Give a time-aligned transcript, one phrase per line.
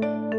[0.00, 0.35] မင်္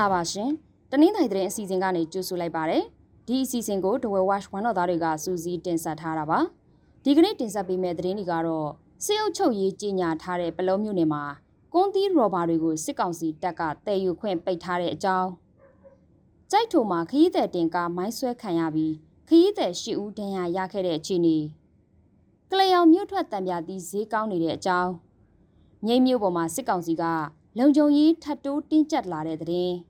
[0.00, 0.50] လာပါရှင်
[0.90, 2.82] တနင်္သာရီသတင်းအစီအစဉ်ကနေကြိုဆိုလိုက်ပါတယ်
[3.26, 6.38] ဒီအစီအစဉ်ကို The Well Watch ဝန်တော်သားတွေကစူးစီးတင်ဆက်ထားတာပါ
[7.04, 8.68] ဒီကနေ့တင်ဆက်ပေးမယ့်သတင်းတွေကတော့
[9.04, 11.24] စေအုပ်ချုပ်ရေးကြီးညာထားတဲ့ပလုံးမြို့နယ်မှာ
[11.72, 15.30] ကွန်တီရော်ဘာတွေကိုစစ်ကောင်စီတပ်ကတည်ယူခွင့်ပိတ်ထားတဲ့အကြောင်း
[16.50, 18.94] ကြိုက်ထုံမှာခရီးသည်တင်ကားမိုင်းဆွဲခံရပြီး
[19.28, 21.38] ခရီးသည်၈ဦးဒဏ်ရာရခဲ့တဲ့အခြေအနေ
[22.50, 24.92] ကလျောင်မြို့ထွက်တံပြာသီးဈေးကောင်းနေတဲ့အကြောင်း
[25.86, 27.04] ငိမ့်မြို့ပေါ်မှာစစ်ကောင်စီက
[27.58, 29.89] လုံခြုံရေးထပ်တိုးတင်းကျပ်လာတဲ့တဲ့င်း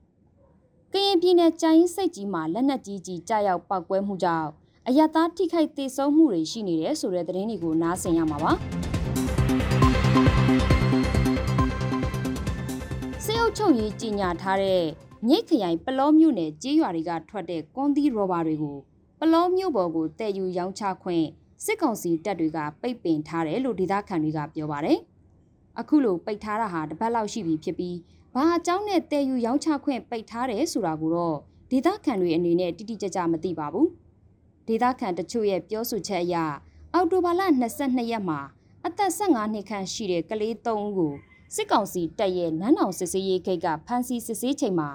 [0.93, 4.49] ကရင်ပြည်နယ်ကြိုင်းစိတ်ကြီးမှာလက်နက်ကြီးကြီးကြားရောက်ပောက်ကွဲမှုကြောင့်
[4.87, 8.51] အရသားထိခိုက်ဒေဆုံးမှုတွေရှိနေတယ်ဆိုတဲ့သတင်းတွေကိုနားဆင်ရမှာပါ
[13.25, 14.83] စေအုပ်ချုပ်ရေးကြီးညာထားတဲ့
[15.27, 18.77] မြိတ်ခရိုင်ပလောမြို့နယ်ကြေးရွာတွေကထွက်တဲ့ကွန်သီရောဘာတွေကို
[19.19, 21.25] ပလောမြို့ပေါ်ကိုတည်ယူရောင်းချခွင့်
[21.65, 24.99] စစ်ကောင်စီတပ်တွေကပိတ်ပင်ထားတယ်လို့ဒေသခံတွေကပြောပါတယ်။
[25.79, 27.97] အခုလိုပိတ်ထားတာဟာတစ်ပတ်လောက်ရှိပြီဖြစ်ပြီး
[28.33, 31.37] ဘာအကြောင်းနဲ့တည်ယူရောင်းချခွင့်ပိတ်ထားတယ်ဆိုတာကိုတော့
[31.71, 33.87] ဒေသခံတွေအနေနဲ့တိတိကျကျမသိပါဘူး။
[34.67, 36.35] ဒေသခံတချို့ရဲ့ပြောဆိုချက်အရ
[36.93, 37.41] အော်တိုဘာလ
[37.77, 38.39] 22ရက်မှာ
[38.85, 41.13] အသက်15နှစ်ခန့်ရှိတဲ့ကလေး3ဦးကို
[41.55, 44.89] စစ်ကောင်စီတပ်ရဲ့နန်းတော်စစ်စေးရေးဂိတ်ကဖမ်းဆီးစစ်ဆေးချိန်မှာ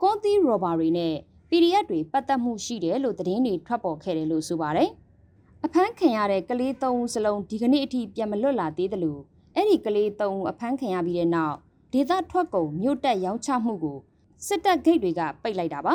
[0.00, 1.14] ကွန်တီရော်ဘာတွေနဲ့
[1.50, 4.90] PDF တွေပတ်သက်မှုရှိတယ်လို့သတင်းတွေထွက်ပေါ်ခဲ့တယ်လို့ဆိုပါတယ်။
[5.64, 9.22] အဖမ်းခံရတဲ့ကလေး3ဦးစလုံးဒီကနေ့အထိပြန်မလွတ်လာသေးတယ်လို့
[9.56, 11.56] အဲ့ဒီကလေး3ဦးအဖမ်းခံရပြီးတဲ့နောက်
[11.92, 13.98] ဒေသထွက်ကုန်မြို့တက်ရောင်းချမှုကို
[14.46, 15.94] စစ်တပ်ဂိတ်တွေကပိတ်လိုက်တာပါ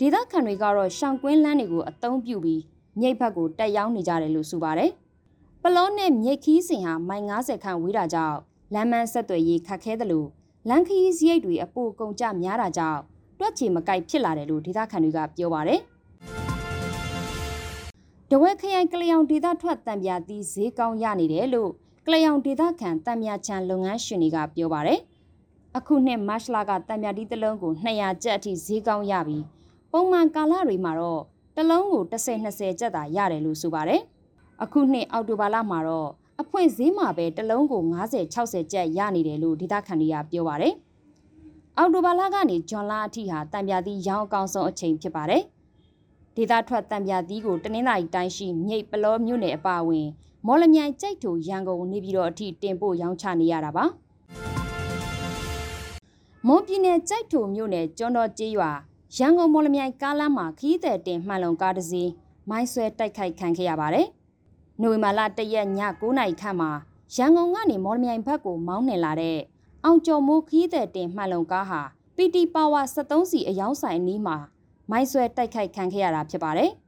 [0.00, 2.62] ဒေသခံတွေကတော့ရှောင်ကွင်းလမ်းတွေကိုအသုံးပြုပြီး
[3.00, 4.90] မြိတ်ဘက်ကိုတက်ရောင်းနေကြတယ်လို့ဆိုပါတယ်
[5.62, 8.38] ပလောနဲ့မြိတ်ခီးစင်ဟာမိုင်90ခန့်ဝေးတာကြောင့်
[8.74, 10.28] လမ်းမဆက်သွယ်ရေးခက်ခဲတယ်လို့
[10.68, 13.00] လမ်းခရီးစရိတ်တွေအပိုကုန်ကြများတာကြောင့်
[13.38, 15.80] တွက်ချေမကိုက်ဖြစ်လာတယ်လို့ဒေသခံတွေကပြောပါတယ်
[18.30, 21.70] တဝက်ခရိုင်ကလျောင်ဒေသထွက်တံပြာသီးဈေးကောင်းရနေတယ်လို့
[22.06, 25.00] ကလျောင်ဒေသခံတံမြချန်လုပ်ငန်းရှင်တွေကပြောပါတယ်။
[25.76, 29.44] အခုနှစ်မတ်လကတံမြတီးတစ်လုံးကို200ကျပ်အထိဈေးကောင်းရပြီး
[29.92, 31.22] ပုံမှန်ကာလတွေမှာတော့
[31.56, 34.00] တစ်လုံးကို10-20ကျပ်သာရတယ်လို့ဆိုပါတယ်။
[34.62, 36.10] အခုနှစ်အောက်တိုဘာလမှာတော့
[36.40, 40.74] အဖွင့်ဈေးမှာပဲတစ်လုံးကို90-60ကျပ်ရနေတယ်လို့ဒေသခံတွေကပြောပါတယ်။
[41.78, 45.42] အောက်တိုဘာလကနေဂျွန်လအထိဟာတံမြတီးရောင်းအကောင်ဆုံးအချိန်ဖြစ်ပါတယ်။
[46.36, 50.08] ဒေသထွက်တံမြတီးကိုတနင်္လာရီတိုင်းရှိမြိတ်ပလောမြို့နယ်အပါအဝင်
[50.46, 53.84] မော်လမြိုင်ကြိတ်တူရန်ကုန်နေပြည်တော်အထိတင်ပို့ရောင်းချနေရတာပါ
[56.46, 58.70] မွန်ပြည်နယ်ကြိုက်တူမြို့နယ်ကျွန်းတော်ကျေးရွာ
[59.16, 62.10] ရန်ကုန်မော်လမြိုင်ကားလမ်းမှာခီးတဲ့တင်မှန်လုံကားတစ်စီး
[62.48, 64.06] မိုင်းဆွဲတိုက်ခိုက်ခံခဲ့ရပါတယ်
[64.82, 65.68] နိုဝင်ဘာလ၁ရက်ည
[66.00, 66.70] 9နာရီခန့်မှာ
[67.16, 69.38] ရန်ကုန်ကနေမော်လမြိုင်ဘက်ကိုမောင်းနှင်လာတဲ့
[69.84, 71.80] အောင်ကျော်မိုးခီးတဲ့တင်မှန်လုံကားဟာ
[72.16, 74.36] PT Power 73စီအယောင်းဆိုင်အနီးမှာ
[74.90, 76.72] မိုင်းဆွဲတိုက်ခိုက်ခံခဲ့ရတာဖြစ်ပါတယ်။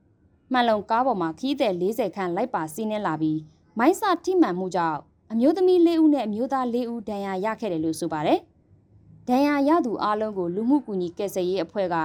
[0.52, 3.38] မှန်လုံကားပေါ်မှာခီးတဲ့40ခန့်လိုက်ပါစီးနှင်းလာပြီး
[3.78, 5.00] မိုင်းစာထိမှန်မှုကြောင့်
[5.32, 8.38] အမျိုးသမီး၄ဦးနဲ့အမျိုးသား၄ဦးဒဏ်ရာရခဲ့တယ်လို့ဆိုပါတယ်။
[9.28, 11.96] ဒဏ်ရာရသူအလုံးကိုလူမှုကူညီကယ်ဆယ်ရေးအဖွဲ့က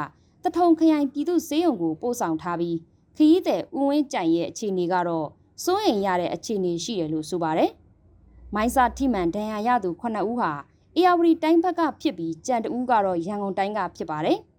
[0.44, 2.78] တထုံခရိုင်ပြည်သူ့စေယုံကိုပို့ဆောင်ထားပြီး
[3.18, 5.28] ခရီးတဲ့ဦးဝင်းကြိုင်ရဲ့အခြေအနေကတော့
[5.64, 7.72] စိုးရိမ်ရတဲ့အခြေအနေရှိတယ်လို့ဆိုပါတယ်။
[8.56, 10.52] မိုင်းစာထိမှန်ဒဏ်ရာရသူ9ဦးဟာ
[10.96, 14.40] အေယာဝတီတိုင်းဘက်ကဖြစ်ပြီးကြံတဦးကတော့ရန်ကုန်တိုင်းကဖြစ်ပါတယ်။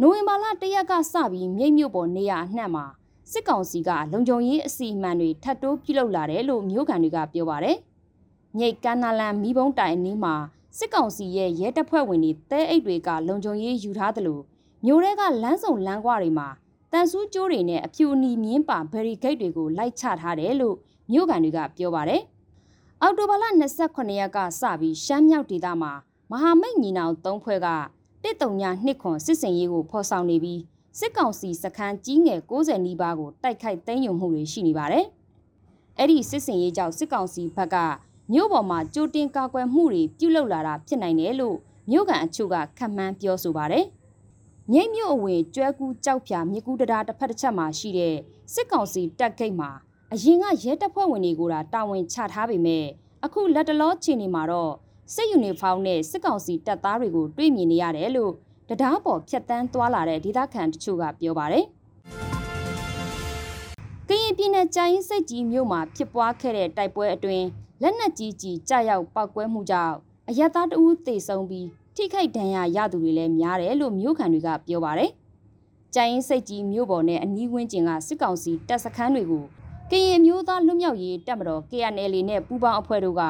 [0.00, 2.84] နိုဝင်ဘာလ၁ရက်ကစပြီးမြိတ်မြို့ပေါ်နေရအနှံ့မှာ
[3.32, 7.76] စစ်ကောင်စီကလုံခြုံရေးအစီအမံတွေထပ်တိုးပြုလုပ်လာတယ်လို့မြို့ခံတွေကပြောပါတယ်။
[8.56, 10.34] မြိတ်ကမ်းနာလန်မိဘုံတိုင်အနီးမှာ
[10.78, 14.42] စစ်ကောင်စီရဲ့ရဲတပ်ဖွဲ့ဝင်တွေတဲအိတ်တွေကလုံခြုံရေးယူထားတယ်လို့
[14.84, 16.48] မြို့ထဲကလမ်းစုံလမ်းကွာတွေမှာ
[16.92, 20.76] တန်ဆူးကျိုးတွေနဲ့အဖြူအနီမြင်းပါဘယ်ရီဂိတ်တွေကိုလိုက်ချထားတယ်လို့
[21.12, 22.22] မြို့ခံတွေကပြောပါတယ်။
[23.02, 23.44] အော်တိုဘာလ
[23.82, 25.92] 28ရက်ကစပြီးရှမ်းမြောက်ဒေသမှာ
[26.30, 27.68] မဟာမိတ်ညီနောင်၃ဖွဲ့က
[28.24, 30.60] တစ်တုံညာနှစ်ခွန်စစ်စင်ရေးကိုဖော်ဆောင်နေပြီး
[30.98, 35.04] စစ်ကောင်စီစခန်းကြီးငယ်60နီးပါးကိုတိုက်ခိုက်သိမ်းယူမှုတွေရှိနေပါတယ်။
[35.98, 37.76] အဲ့ဒီစစ်စင်ရေးကြောင့်စစ်ကောင်စီဘက်က
[38.32, 41.56] မြို့ပေါ်မှာကြိုတင်ကာကွယ်မှုတွေပြုလုပ်လာတာဖြစ်နိုင်တယ်လို့
[41.90, 43.84] မြို့ကန်အချို့ကခန့်မှန်းပြောဆိုပါတယ်။
[44.72, 48.16] မြိတ်မြို့အဝင်ကျွဲကူးကြောက်ဖြာမြကူတရာတစ်ဖက်တစ်ချက်မှာရှိတဲ့
[48.54, 49.70] စစ်ကောင်စီတပ်ဂိတ်မှာ
[50.12, 52.84] အရင်ကရဲတပ်ဖွဲ့ဝင်တွေကိုတာတာဝန်ချထားပေမဲ့
[53.24, 54.72] အခုလက်တလောချိန်နေမှာတော့
[55.14, 58.32] စစ်ယူနီဖောင်းနဲ့စစ်ကောင်စီတပ်သားတွေကိုတွေ့မြင်နေရတယ်လို့
[58.68, 61.64] တရားပေါ်ဖြတ်တန်းသွားလာတဲ့ဒေသခံတချို့ကပြောပါတယ်။
[64.08, 67.46] ကရင်ပြည်နယ်ကြာရင်စိတ်ကြီးမြို့မှာဖြစ်ပွားခဲ့တဲ့တိုက်ပွဲအတွင်း
[67.82, 69.94] လက်နက်ကြီးကြီးကြာရောက်ပောက်ကွဲမှုကြောင့်
[70.28, 71.66] အရက်သားတဦးသေဆုံးပြီး
[71.96, 75.10] ထိခိုက်ဒဏ်ရာရသူတွေလည်းများတယ်လို့မြို့ခံတွေကပြောပါတယ်။
[75.94, 79.44] ကြာရင်စိတ်ကြီးမြို့ပေါ်နဲ့အနီးဝန်းကျင်ကစစ်ကောင်စီတပ်စခန်းတွေကို
[79.90, 83.24] ကရင်မျိုးသားလွတ်မြောက်ရေးတပ်မတော် KNL နဲ့ပူးပေါင်းအဖွဲ့တို့က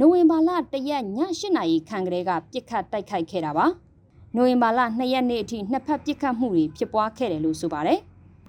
[0.00, 3.66] နိုဝင်ဘာလ၁ရက်ည8နာရီခန့်ကလေးကပြစ်ခတ်တိုက်ခိုက်ခဲ့တာပါ။
[4.36, 8.00] နိုဝင်ဘာလ2ရက်နေ့အထိနှစ်ဖက်ပြစ်ခတ်မှုတွေဖြစ်ပွားခဲ့တယ်လို့ဆိုပါတယ်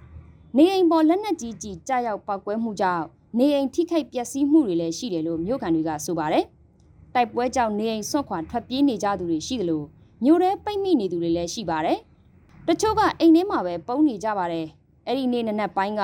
[0.58, 3.06] ။နေအိမ်ပေါ်လက်နက်ကြီးကြီးကြားရောက်ပောက်ကွဲမှုကြောင့်
[3.38, 6.46] နေအိမ်ထိခိုက်ပျက်စီးမှုတွေလည်းရှိတယ်လို့မြို့ခံတွေကဆိုပါတယ်။
[7.14, 9.86] တိုက်ပွဲကြောင့်နေအိမ်ဆွန့်ခွာထွက်ပြေးနေကြသူတွေရှိတယ်လို့
[10.24, 11.98] မြို့ထဲပိတ်မိနေသူတွေလည်းရှိပါတယ်။
[12.68, 14.68] တချို့ကအိမ်ထဲမှာပဲပုန်းနေကြပါတယ်။
[15.08, 16.04] အဲ့ဒီနေ့နနက်ပိုင်းက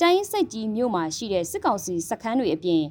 [0.00, 2.82] ကျိုင်းစိတ်ကြီးမြို့မှာရှိတဲ့စစ်ကောင်စီစခန်းတွေအပြင်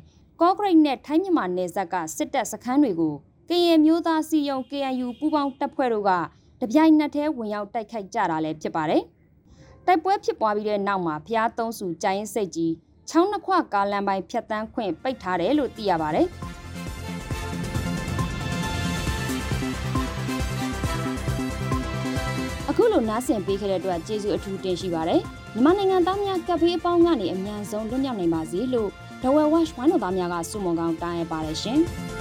[0.41, 3.15] ကော့ဂရိတ်နဲ့ထိုင်းမြန်မာနယ်စပ်ကစစ်တပ်စခန်းတွေကို
[3.49, 6.11] ကရင်မျိုးသားစီယုံ KNU ပူးပေါင်းတပ်ဖွဲ့တို့က
[6.61, 9.03] တပြိုင်နက်တည်းဝင်ရောက်တိုက်ခိုက်ကြတာလည်းဖြစ်ပါတယ်။
[9.85, 12.73] တိုက်ပွဲဖြစ်ပွားပြီးတဲ့နောက်မှာဖျားသုံးစုကျိုင်းစိတ်ကြီး
[13.09, 16.27] ချောင်းနှစ်ခွကားလမ်းပိုင်းဖြတ်တန်းခွင့်ပိတ်ထားတယ်လို့သိရပါတယ်။
[22.69, 25.21] အခုလိုနားဆင်ပေးခဲ့တဲ့အတွက်ကျေးဇူးအထူးတင်ရှိပါတယ်။
[25.53, 28.89] မြန်မာနိုင်ငံသားများကပ်ဖေးအပေါင်းကနေအမြန်ဆုံးလွတ်မြောက်နိုင်ပါစေလို့
[29.23, 31.79] The Well Watch ဝိုင်းတော်သားများကစုမုံကောင်းတားရပါတယ်ရှင်။